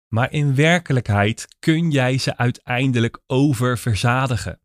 Maar 0.07 0.31
in 0.31 0.55
werkelijkheid 0.55 1.55
kun 1.59 1.91
jij 1.91 2.17
ze 2.17 2.37
uiteindelijk 2.37 3.19
oververzadigen. 3.27 4.61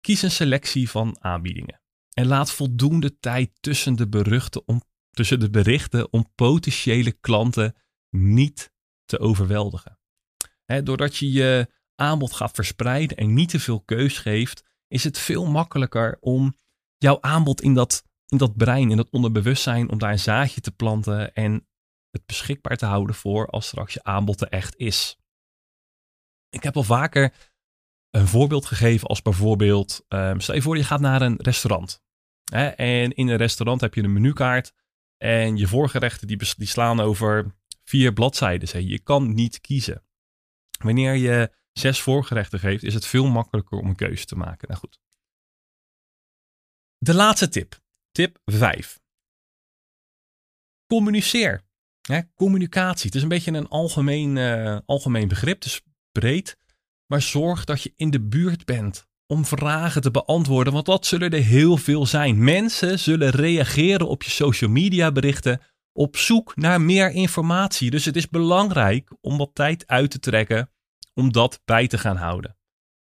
Kies 0.00 0.22
een 0.22 0.30
selectie 0.30 0.90
van 0.90 1.16
aanbiedingen 1.20 1.82
en 2.14 2.26
laat 2.26 2.50
voldoende 2.50 3.18
tijd 3.18 3.50
tussen 3.60 3.96
de, 3.96 4.08
beruchten 4.08 4.68
om, 4.68 4.82
tussen 5.10 5.40
de 5.40 5.50
berichten 5.50 6.12
om 6.12 6.32
potentiële 6.34 7.12
klanten 7.12 7.74
niet 8.10 8.72
te 9.04 9.18
overweldigen. 9.18 9.98
doordat 10.82 11.16
je 11.16 11.32
je 11.32 11.68
aanbod 11.94 12.32
gaat 12.32 12.54
verspreiden 12.54 13.16
en 13.16 13.34
niet 13.34 13.48
te 13.48 13.60
veel 13.60 13.80
keus 13.80 14.18
geeft, 14.18 14.64
is 14.88 15.04
het 15.04 15.18
veel 15.18 15.46
makkelijker 15.46 16.16
om 16.20 16.54
jouw 16.98 17.18
aanbod 17.20 17.62
in 17.62 17.74
dat, 17.74 18.04
in 18.26 18.38
dat 18.38 18.56
brein, 18.56 18.90
in 18.90 18.96
dat 18.96 19.10
onderbewustzijn, 19.10 19.90
om 19.90 19.98
daar 19.98 20.12
een 20.12 20.18
zaadje 20.18 20.60
te 20.60 20.72
planten 20.72 21.34
en 21.34 21.66
het 22.10 22.26
beschikbaar 22.26 22.76
te 22.76 22.86
houden 22.86 23.14
voor 23.14 23.46
als 23.46 23.66
straks 23.66 23.94
je 23.94 24.02
aanbod 24.02 24.40
er 24.40 24.48
echt 24.48 24.76
is. 24.76 25.18
Ik 26.48 26.62
heb 26.62 26.76
al 26.76 26.82
vaker 26.82 27.34
een 28.10 28.26
voorbeeld 28.26 28.66
gegeven 28.66 29.08
als 29.08 29.22
bijvoorbeeld, 29.22 30.04
um, 30.08 30.40
stel 30.40 30.54
je 30.54 30.62
voor 30.62 30.76
je 30.76 30.84
gaat 30.84 31.00
naar 31.00 31.22
een 31.22 31.36
restaurant. 31.36 32.03
Hè, 32.52 32.66
en 32.66 33.12
in 33.12 33.28
een 33.28 33.36
restaurant 33.36 33.80
heb 33.80 33.94
je 33.94 34.02
een 34.02 34.12
menukaart 34.12 34.72
en 35.16 35.56
je 35.56 35.66
voorgerechten 35.66 36.26
die, 36.26 36.36
die 36.56 36.66
slaan 36.66 37.00
over 37.00 37.54
vier 37.84 38.12
bladzijden. 38.12 38.88
Je 38.88 38.98
kan 38.98 39.34
niet 39.34 39.60
kiezen. 39.60 40.04
Wanneer 40.78 41.14
je 41.14 41.52
zes 41.72 42.00
voorgerechten 42.00 42.58
geeft, 42.58 42.82
is 42.82 42.94
het 42.94 43.06
veel 43.06 43.26
makkelijker 43.26 43.78
om 43.78 43.88
een 43.88 43.96
keuze 43.96 44.24
te 44.24 44.36
maken. 44.36 44.68
Nou 44.68 44.80
goed. 44.80 44.98
De 46.98 47.14
laatste 47.14 47.48
tip. 47.48 47.82
Tip 48.12 48.38
5. 48.44 49.00
Communiceer. 50.86 51.62
communicatie. 52.34 53.06
Het 53.06 53.14
is 53.14 53.22
een 53.22 53.28
beetje 53.28 53.52
een 53.52 53.68
algemeen, 53.68 54.36
uh, 54.36 54.78
algemeen 54.86 55.28
begrip. 55.28 55.64
Is 55.64 55.82
breed. 56.12 56.58
Maar 57.06 57.22
zorg 57.22 57.64
dat 57.64 57.82
je 57.82 57.92
in 57.96 58.10
de 58.10 58.20
buurt 58.20 58.64
bent 58.64 59.08
om 59.26 59.44
vragen 59.44 60.02
te 60.02 60.10
beantwoorden. 60.10 60.72
Want 60.72 60.86
dat 60.86 61.06
zullen 61.06 61.30
er 61.30 61.42
heel 61.42 61.76
veel 61.76 62.06
zijn. 62.06 62.44
Mensen 62.44 62.98
zullen 62.98 63.30
reageren 63.30 64.08
op 64.08 64.22
je 64.22 64.30
social 64.30 64.70
media 64.70 65.12
berichten 65.12 65.60
op 65.92 66.16
zoek 66.16 66.56
naar 66.56 66.80
meer 66.80 67.10
informatie. 67.10 67.90
Dus 67.90 68.04
het 68.04 68.16
is 68.16 68.28
belangrijk 68.28 69.10
om 69.20 69.36
wat 69.36 69.50
tijd 69.52 69.86
uit 69.86 70.10
te 70.10 70.18
trekken 70.18 70.70
om 71.14 71.32
dat 71.32 71.60
bij 71.64 71.86
te 71.86 71.98
gaan 71.98 72.16
houden. 72.16 72.56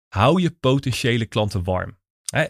Hou 0.07 0.41
je 0.41 0.51
potentiële 0.51 1.25
klanten 1.25 1.63
warm. 1.63 1.99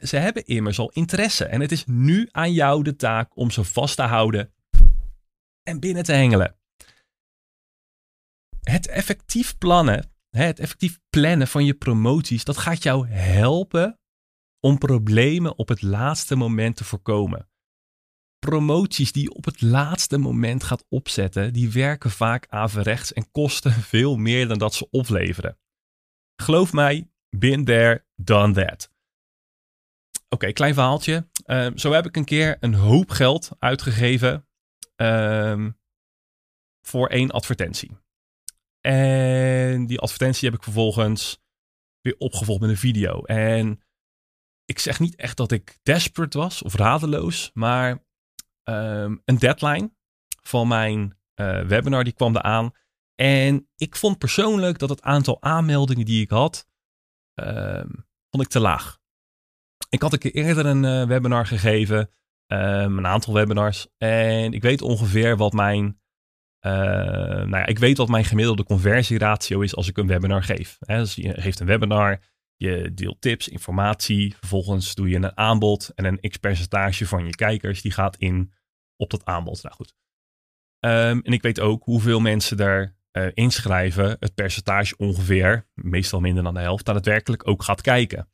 Ze 0.01 0.17
hebben 0.17 0.45
immers 0.45 0.79
al 0.79 0.89
interesse 0.89 1.45
en 1.45 1.61
het 1.61 1.71
is 1.71 1.85
nu 1.85 2.29
aan 2.31 2.53
jou 2.53 2.83
de 2.83 2.95
taak 2.95 3.37
om 3.37 3.51
ze 3.51 3.63
vast 3.63 3.95
te 3.95 4.01
houden 4.01 4.53
en 5.63 5.79
binnen 5.79 6.03
te 6.03 6.11
hengelen. 6.11 6.55
Het 8.61 8.87
effectief 8.87 9.57
plannen, 9.57 10.10
het 10.31 10.59
effectief 10.59 10.99
plannen 11.09 11.47
van 11.47 11.65
je 11.65 11.73
promoties, 11.73 12.43
dat 12.43 12.57
gaat 12.57 12.83
jou 12.83 13.07
helpen 13.07 13.99
om 14.59 14.77
problemen 14.77 15.57
op 15.57 15.67
het 15.67 15.81
laatste 15.81 16.35
moment 16.35 16.75
te 16.75 16.83
voorkomen. 16.83 17.49
Promoties 18.39 19.11
die 19.11 19.23
je 19.23 19.33
op 19.33 19.45
het 19.45 19.61
laatste 19.61 20.17
moment 20.17 20.63
gaat 20.63 20.85
opzetten, 20.89 21.53
die 21.53 21.71
werken 21.71 22.11
vaak 22.11 22.47
averechts 22.49 23.13
en 23.13 23.31
kosten 23.31 23.71
veel 23.93 24.17
meer 24.17 24.47
dan 24.47 24.57
dat 24.57 24.73
ze 24.73 24.89
opleveren. 24.89 25.57
Geloof 26.35 26.73
mij, 26.73 27.09
been 27.29 27.65
there, 27.65 28.05
done 28.15 28.53
that. 28.53 28.91
Oké, 30.29 30.51
klein 30.51 30.73
verhaaltje. 30.73 31.27
Ehm, 31.45 31.77
zo 31.77 31.91
heb 31.91 32.05
ik 32.05 32.15
een 32.15 32.25
keer 32.25 32.57
een 32.59 32.73
hoop 32.73 33.09
geld 33.09 33.51
uitgegeven 33.59 34.47
um, 34.95 35.77
voor 36.81 37.07
één 37.07 37.31
advertentie. 37.31 37.97
En 38.81 39.60
die 39.91 39.99
advertentie 39.99 40.49
heb 40.49 40.57
ik 40.57 40.63
vervolgens 40.63 41.41
weer 42.01 42.15
opgevolgd 42.17 42.61
met 42.61 42.69
een 42.69 42.77
video. 42.77 43.23
En 43.23 43.81
ik 44.65 44.79
zeg 44.79 44.99
niet 44.99 45.15
echt 45.15 45.37
dat 45.37 45.51
ik 45.51 45.79
desperate 45.83 46.37
was 46.37 46.61
of 46.61 46.75
radeloos, 46.75 47.51
maar 47.53 48.05
um, 48.63 49.21
een 49.25 49.37
deadline 49.37 49.93
van 50.41 50.67
mijn 50.67 51.17
uh, 51.35 51.61
webinar 51.61 52.03
die 52.03 52.13
kwam 52.13 52.35
eraan. 52.35 52.71
En 53.15 53.69
ik 53.75 53.95
vond 53.95 54.17
persoonlijk 54.17 54.79
dat 54.79 54.89
het 54.89 55.01
aantal 55.01 55.41
aanmeldingen 55.41 56.05
die 56.05 56.21
ik 56.21 56.29
had, 56.29 56.67
um, 57.33 58.07
vond 58.29 58.43
ik 58.43 58.49
te 58.49 58.59
laag. 58.59 58.99
Ik 59.89 60.01
had 60.01 60.13
een 60.13 60.19
keer 60.19 60.33
eerder 60.33 60.65
een 60.65 60.83
uh, 60.83 61.07
webinar 61.07 61.45
gegeven, 61.45 62.09
um, 62.47 62.97
een 62.97 63.07
aantal 63.07 63.33
webinars. 63.33 63.87
En 63.97 64.53
ik 64.53 64.61
weet 64.61 64.81
ongeveer 64.81 65.37
wat 65.37 65.53
mijn, 65.53 66.00
uh, 66.65 66.71
nou 66.71 67.57
ja, 67.57 67.65
ik 67.65 67.79
weet 67.79 67.97
wat 67.97 68.09
mijn 68.09 68.25
gemiddelde 68.25 68.63
conversieratio 68.63 69.61
is 69.61 69.75
als 69.75 69.87
ik 69.87 69.97
een 69.97 70.07
webinar 70.07 70.43
geef. 70.43 70.77
Hè, 70.79 70.97
dus 70.97 71.15
je 71.15 71.41
geeft 71.41 71.59
een 71.59 71.67
webinar, 71.67 72.19
je 72.55 72.93
deelt 72.93 73.21
tips, 73.21 73.47
informatie. 73.47 74.35
Vervolgens 74.39 74.95
doe 74.95 75.09
je 75.09 75.15
een 75.15 75.37
aanbod 75.37 75.91
en 75.95 76.05
een 76.05 76.29
x 76.29 76.37
percentage 76.37 77.07
van 77.07 77.25
je 77.25 77.35
kijkers 77.35 77.81
die 77.81 77.91
gaat 77.91 78.17
in 78.17 78.53
op 78.95 79.09
dat 79.09 79.25
aanbod. 79.25 79.63
Nou 79.63 79.75
goed. 79.75 79.93
Um, 80.85 81.21
en 81.21 81.33
ik 81.33 81.41
weet 81.41 81.59
ook 81.59 81.83
hoeveel 81.83 82.19
mensen 82.19 82.57
daar 82.57 82.95
uh, 83.11 83.27
inschrijven, 83.33 84.17
het 84.19 84.33
percentage 84.33 84.97
ongeveer, 84.97 85.67
meestal 85.73 86.19
minder 86.19 86.43
dan 86.43 86.53
de 86.53 86.59
helft, 86.59 86.85
daadwerkelijk 86.85 87.47
ook 87.47 87.63
gaat 87.63 87.81
kijken. 87.81 88.29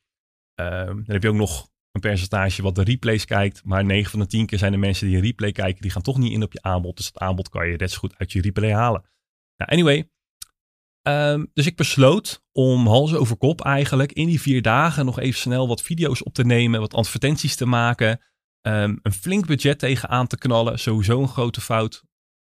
Um, 0.56 0.86
dan 0.86 1.04
heb 1.06 1.24
je 1.24 1.30
ook 1.30 1.36
nog 1.36 1.70
een 2.04 2.10
percentage 2.10 2.62
wat 2.62 2.76
de 2.76 2.84
replays 2.84 3.26
kijkt, 3.26 3.62
maar 3.64 3.86
9 3.86 4.12
van 4.12 4.20
de 4.20 4.28
10 4.28 4.46
keer 4.46 4.58
zijn 4.58 4.72
de 4.72 4.78
mensen 4.78 5.08
die 5.08 5.16
een 5.16 5.22
replay 5.22 5.52
kijken, 5.52 5.82
die 5.82 5.92
gaan 5.92 6.02
toch 6.02 6.18
niet 6.18 6.32
in 6.32 6.44
op 6.44 6.54
je 6.54 6.62
aanbod. 6.62 6.98
Dus 6.98 7.06
het 7.06 7.18
aanbod 7.18 7.50
kan 7.50 7.68
je 7.68 7.78
net 7.78 7.92
zo 7.92 7.98
goed 7.98 8.18
uit 8.18 8.32
je 8.32 8.42
replay 8.42 8.74
halen. 8.74 9.02
Nou, 9.58 9.72
anyway. 9.72 10.10
Um, 11.08 11.52
dus 11.54 11.66
ik 11.66 11.76
besloot 11.76 12.44
om 12.52 12.88
hals 12.88 13.14
over 13.14 13.38
kop 13.38 13.62
eigenlijk 13.62 14.12
in 14.12 14.28
die 14.28 14.42
vier 14.42 14.62
dagen 14.62 15.06
nog 15.06 15.20
even 15.20 15.40
snel 15.40 15.68
wat 15.68 15.82
video's 15.82 16.24
op 16.24 16.34
te 16.34 16.46
nemen, 16.46 16.80
wat 16.80 16.94
advertenties 16.94 17.56
te 17.56 17.66
maken, 17.66 18.22
um, 18.62 19.00
een 19.02 19.14
flink 19.14 19.46
budget 19.46 19.80
tegenaan 19.80 20.28
te 20.28 20.38
knallen. 20.38 20.80
Sowieso 20.80 21.22
een 21.22 21.28
grote 21.28 21.62
fout 21.62 22.04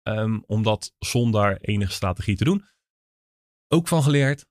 um, 0.09 0.45
om 0.47 0.63
dat 0.63 0.95
zonder 0.99 1.61
enige 1.61 1.93
strategie 1.93 2.37
te 2.37 2.45
doen. 2.45 2.65
Ook 3.69 3.89
van 3.89 4.03
geleerd. 4.03 4.47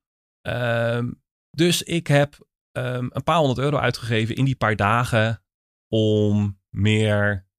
Dus 1.50 1.84
ik 1.84 2.08
heb 2.08 2.50
een 2.72 3.24
paar 3.24 3.38
honderd 3.38 3.60
euro 3.60 3.78
uitgegeven 3.78 4.36
in 4.36 4.46
die 4.46 4.56
paar 4.56 4.76
dagen 4.76 5.44
om 5.88 6.60
meer 6.70 7.50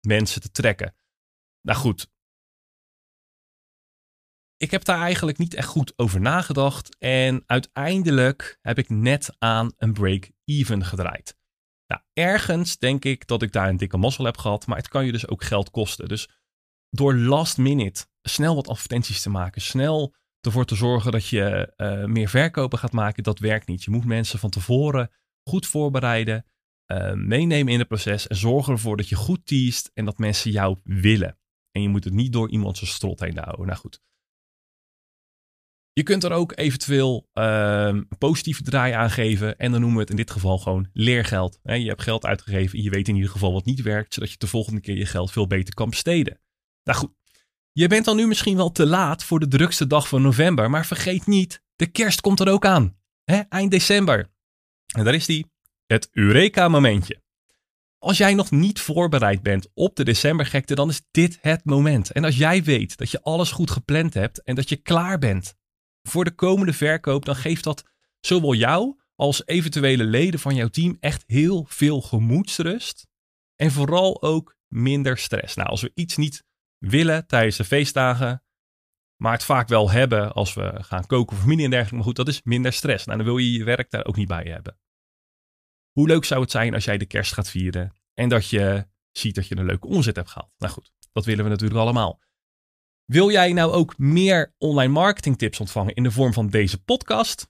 mensen 0.00 0.40
te 0.40 0.50
trekken. 0.50 0.94
Nou 1.60 1.78
goed. 1.78 2.10
Ik 4.56 4.70
heb 4.70 4.84
daar 4.84 5.00
eigenlijk 5.00 5.38
niet 5.38 5.54
echt 5.54 5.68
goed 5.68 5.92
over 5.98 6.20
nagedacht. 6.20 6.96
En 6.98 7.42
uiteindelijk 7.46 8.58
heb 8.60 8.78
ik 8.78 8.88
net 8.88 9.34
aan 9.38 9.72
een 9.76 9.92
break-even 9.92 10.84
gedraaid. 10.84 11.38
Nou, 11.86 12.02
ergens 12.12 12.78
denk 12.78 13.04
ik 13.04 13.26
dat 13.26 13.42
ik 13.42 13.52
daar 13.52 13.68
een 13.68 13.76
dikke 13.76 13.96
mazzel 13.96 14.24
heb 14.24 14.36
gehad, 14.36 14.66
maar 14.66 14.76
het 14.76 14.88
kan 14.88 15.06
je 15.06 15.12
dus 15.12 15.28
ook 15.28 15.42
geld 15.42 15.70
kosten. 15.70 16.08
Dus 16.08 16.28
door 16.90 17.14
last 17.14 17.58
minute 17.58 18.06
snel 18.22 18.54
wat 18.54 18.68
advertenties 18.68 19.22
te 19.22 19.30
maken, 19.30 19.62
snel 19.62 20.14
ervoor 20.40 20.64
te 20.64 20.74
zorgen 20.74 21.12
dat 21.12 21.26
je 21.26 21.72
uh, 21.76 22.04
meer 22.04 22.28
verkopen 22.28 22.78
gaat 22.78 22.92
maken, 22.92 23.22
dat 23.22 23.38
werkt 23.38 23.68
niet. 23.68 23.84
Je 23.84 23.90
moet 23.90 24.04
mensen 24.04 24.38
van 24.38 24.50
tevoren 24.50 25.10
goed 25.48 25.66
voorbereiden, 25.66 26.46
uh, 26.86 27.12
meenemen 27.12 27.72
in 27.72 27.78
het 27.78 27.88
proces 27.88 28.26
en 28.26 28.36
zorgen 28.36 28.72
ervoor 28.72 28.96
dat 28.96 29.08
je 29.08 29.14
goed 29.14 29.46
teest 29.46 29.90
en 29.94 30.04
dat 30.04 30.18
mensen 30.18 30.50
jou 30.50 30.78
willen. 30.84 31.38
En 31.70 31.82
je 31.82 31.88
moet 31.88 32.04
het 32.04 32.12
niet 32.12 32.32
door 32.32 32.50
iemand 32.50 32.76
zijn 32.76 32.90
strot 32.90 33.20
heen 33.20 33.38
houden. 33.38 33.66
Nou 33.66 33.78
goed. 33.78 34.00
Je 35.92 36.02
kunt 36.02 36.24
er 36.24 36.32
ook 36.32 36.52
eventueel 36.56 37.28
uh, 37.34 37.86
een 37.86 38.08
positieve 38.18 38.62
draai 38.62 38.92
aan 38.92 39.10
geven. 39.10 39.58
En 39.58 39.70
dan 39.70 39.80
noemen 39.80 39.96
we 39.96 40.02
het 40.02 40.10
in 40.10 40.16
dit 40.16 40.30
geval 40.30 40.58
gewoon 40.58 40.88
leergeld. 40.92 41.58
Je 41.62 41.88
hebt 41.88 42.02
geld 42.02 42.26
uitgegeven 42.26 42.78
en 42.78 42.84
je 42.84 42.90
weet 42.90 43.08
in 43.08 43.14
ieder 43.14 43.30
geval 43.30 43.52
wat 43.52 43.64
niet 43.64 43.82
werkt, 43.82 44.14
zodat 44.14 44.30
je 44.30 44.38
de 44.38 44.46
volgende 44.46 44.80
keer 44.80 44.96
je 44.96 45.06
geld 45.06 45.32
veel 45.32 45.46
beter 45.46 45.74
kan 45.74 45.90
besteden. 45.90 46.40
Nou 46.84 46.98
goed, 46.98 47.14
je 47.72 47.88
bent 47.88 48.04
dan 48.04 48.16
nu 48.16 48.26
misschien 48.26 48.56
wel 48.56 48.72
te 48.72 48.86
laat 48.86 49.24
voor 49.24 49.40
de 49.40 49.48
drukste 49.48 49.86
dag 49.86 50.08
van 50.08 50.22
november, 50.22 50.70
maar 50.70 50.86
vergeet 50.86 51.26
niet, 51.26 51.62
de 51.76 51.86
kerst 51.86 52.20
komt 52.20 52.40
er 52.40 52.48
ook 52.48 52.66
aan. 52.66 52.98
Eind 53.48 53.70
december. 53.70 54.30
En 54.94 55.04
daar 55.04 55.14
is 55.14 55.26
die, 55.26 55.46
het 55.86 56.08
Eureka-momentje. 56.12 57.20
Als 57.98 58.18
jij 58.18 58.34
nog 58.34 58.50
niet 58.50 58.80
voorbereid 58.80 59.42
bent 59.42 59.68
op 59.74 59.96
de 59.96 60.04
decembergekte, 60.04 60.74
dan 60.74 60.88
is 60.88 61.02
dit 61.10 61.38
het 61.40 61.64
moment. 61.64 62.12
En 62.12 62.24
als 62.24 62.36
jij 62.36 62.62
weet 62.62 62.96
dat 62.96 63.10
je 63.10 63.22
alles 63.22 63.50
goed 63.50 63.70
gepland 63.70 64.14
hebt 64.14 64.42
en 64.42 64.54
dat 64.54 64.68
je 64.68 64.76
klaar 64.76 65.18
bent 65.18 65.54
voor 66.02 66.24
de 66.24 66.34
komende 66.34 66.72
verkoop, 66.72 67.24
dan 67.24 67.36
geeft 67.36 67.64
dat 67.64 67.84
zowel 68.20 68.54
jou 68.54 69.00
als 69.14 69.46
eventuele 69.46 70.04
leden 70.04 70.40
van 70.40 70.54
jouw 70.54 70.68
team 70.68 70.96
echt 71.00 71.24
heel 71.26 71.64
veel 71.68 72.00
gemoedsrust 72.00 73.06
En 73.56 73.70
vooral 73.70 74.22
ook 74.22 74.56
minder 74.68 75.18
stress. 75.18 75.54
Nou, 75.54 75.68
als 75.68 75.80
we 75.80 75.90
iets 75.94 76.16
niet 76.16 76.44
willen 76.80 77.26
tijdens 77.26 77.56
de 77.56 77.64
feestdagen, 77.64 78.44
maar 79.16 79.32
het 79.32 79.44
vaak 79.44 79.68
wel 79.68 79.90
hebben 79.90 80.32
als 80.32 80.54
we 80.54 80.82
gaan 80.82 81.06
koken 81.06 81.36
voor 81.36 81.44
familie 81.44 81.64
en 81.64 81.70
dergelijke. 81.70 81.96
Maar 81.96 82.04
goed, 82.04 82.16
dat 82.16 82.28
is 82.28 82.42
minder 82.42 82.72
stress. 82.72 83.04
Nou, 83.04 83.18
dan 83.18 83.26
wil 83.26 83.38
je 83.38 83.52
je 83.52 83.64
werk 83.64 83.90
daar 83.90 84.04
ook 84.04 84.16
niet 84.16 84.28
bij 84.28 84.44
hebben. 84.44 84.78
Hoe 85.90 86.06
leuk 86.06 86.24
zou 86.24 86.40
het 86.40 86.50
zijn 86.50 86.74
als 86.74 86.84
jij 86.84 86.98
de 86.98 87.06
kerst 87.06 87.32
gaat 87.32 87.50
vieren 87.50 87.92
en 88.14 88.28
dat 88.28 88.48
je 88.48 88.88
ziet 89.10 89.34
dat 89.34 89.46
je 89.46 89.56
een 89.56 89.66
leuke 89.66 89.86
omzet 89.86 90.16
hebt 90.16 90.30
gehaald? 90.30 90.52
Nou 90.58 90.72
goed, 90.72 90.92
dat 91.12 91.24
willen 91.24 91.44
we 91.44 91.50
natuurlijk 91.50 91.80
allemaal. 91.80 92.20
Wil 93.04 93.30
jij 93.30 93.52
nou 93.52 93.72
ook 93.72 93.98
meer 93.98 94.54
online 94.58 94.92
marketing 94.92 95.38
tips 95.38 95.60
ontvangen 95.60 95.94
in 95.94 96.02
de 96.02 96.10
vorm 96.10 96.32
van 96.32 96.48
deze 96.48 96.82
podcast? 96.82 97.48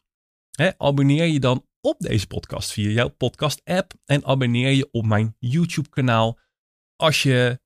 abonneer 0.76 1.24
je 1.24 1.40
dan 1.40 1.66
op 1.80 1.98
deze 1.98 2.26
podcast 2.26 2.72
via 2.72 2.90
jouw 2.90 3.08
podcast 3.08 3.64
app 3.64 3.92
en 4.04 4.24
abonneer 4.24 4.70
je 4.70 4.88
op 4.90 5.04
mijn 5.04 5.36
YouTube 5.38 5.88
kanaal 5.88 6.38
als 6.96 7.22
je 7.22 7.60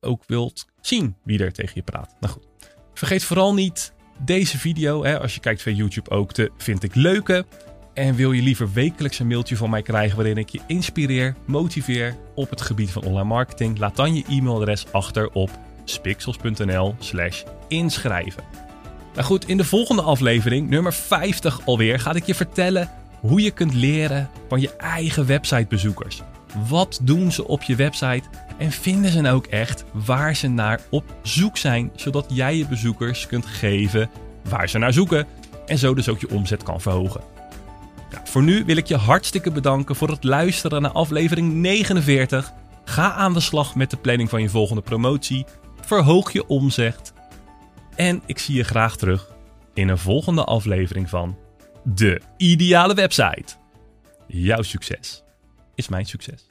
ook 0.00 0.22
wilt 0.26 0.66
zien 0.80 1.14
wie 1.22 1.44
er 1.44 1.52
tegen 1.52 1.72
je 1.74 1.82
praat. 1.82 2.14
Nou 2.20 2.32
goed, 2.32 2.46
vergeet 2.94 3.24
vooral 3.24 3.54
niet 3.54 3.92
deze 4.24 4.58
video, 4.58 5.04
hè, 5.04 5.20
als 5.20 5.34
je 5.34 5.40
kijkt 5.40 5.62
via 5.62 5.72
YouTube 5.72 6.10
ook, 6.10 6.32
te 6.32 6.50
vind 6.56 6.82
ik 6.82 6.94
leuke. 6.94 7.46
En 7.94 8.14
wil 8.14 8.32
je 8.32 8.42
liever 8.42 8.72
wekelijks 8.72 9.18
een 9.18 9.26
mailtje 9.26 9.56
van 9.56 9.70
mij 9.70 9.82
krijgen 9.82 10.16
waarin 10.16 10.36
ik 10.36 10.48
je 10.48 10.60
inspireer, 10.66 11.36
motiveer 11.46 12.16
op 12.34 12.50
het 12.50 12.60
gebied 12.60 12.90
van 12.90 13.02
online 13.02 13.28
marketing? 13.28 13.78
Laat 13.78 13.96
dan 13.96 14.14
je 14.14 14.24
e-mailadres 14.28 14.92
achter 14.92 15.30
op 15.30 15.50
spixels.nl 15.84 16.94
slash 16.98 17.42
inschrijven. 17.68 18.44
Nou 19.14 19.24
goed, 19.24 19.48
in 19.48 19.56
de 19.56 19.64
volgende 19.64 20.02
aflevering, 20.02 20.68
nummer 20.68 20.92
50 20.92 21.60
alweer, 21.64 22.00
ga 22.00 22.14
ik 22.14 22.24
je 22.24 22.34
vertellen 22.34 22.90
hoe 23.20 23.42
je 23.42 23.50
kunt 23.50 23.74
leren 23.74 24.30
van 24.48 24.60
je 24.60 24.76
eigen 24.76 25.26
websitebezoekers. 25.26 26.22
Wat 26.68 27.00
doen 27.02 27.32
ze 27.32 27.46
op 27.46 27.62
je 27.62 27.76
website 27.76 28.28
en 28.58 28.70
vinden 28.70 29.10
ze 29.10 29.20
nou 29.20 29.36
ook 29.36 29.46
echt 29.46 29.84
waar 29.92 30.36
ze 30.36 30.48
naar 30.48 30.80
op 30.90 31.04
zoek 31.22 31.56
zijn, 31.56 31.90
zodat 31.94 32.26
jij 32.28 32.56
je 32.56 32.66
bezoekers 32.66 33.26
kunt 33.26 33.46
geven 33.46 34.10
waar 34.48 34.68
ze 34.68 34.78
naar 34.78 34.92
zoeken 34.92 35.26
en 35.66 35.78
zo 35.78 35.94
dus 35.94 36.08
ook 36.08 36.20
je 36.20 36.30
omzet 36.30 36.62
kan 36.62 36.80
verhogen. 36.80 37.20
Voor 38.24 38.42
nu 38.42 38.64
wil 38.64 38.76
ik 38.76 38.86
je 38.86 38.96
hartstikke 38.96 39.50
bedanken 39.50 39.96
voor 39.96 40.08
het 40.08 40.24
luisteren 40.24 40.82
naar 40.82 40.90
aflevering 40.90 41.52
49. 41.52 42.52
Ga 42.84 43.12
aan 43.12 43.32
de 43.32 43.40
slag 43.40 43.74
met 43.74 43.90
de 43.90 43.96
planning 43.96 44.28
van 44.28 44.42
je 44.42 44.48
volgende 44.48 44.82
promotie. 44.82 45.44
Verhoog 45.80 46.32
je 46.32 46.46
omzet. 46.46 47.12
En 47.96 48.22
ik 48.26 48.38
zie 48.38 48.56
je 48.56 48.64
graag 48.64 48.96
terug 48.96 49.28
in 49.74 49.88
een 49.88 49.98
volgende 49.98 50.44
aflevering 50.44 51.08
van 51.08 51.36
De 51.84 52.20
Ideale 52.36 52.94
Website. 52.94 53.54
Jouw 54.26 54.62
succes 54.62 55.22
is 55.80 55.88
mijn 55.88 56.06
succes. 56.06 56.49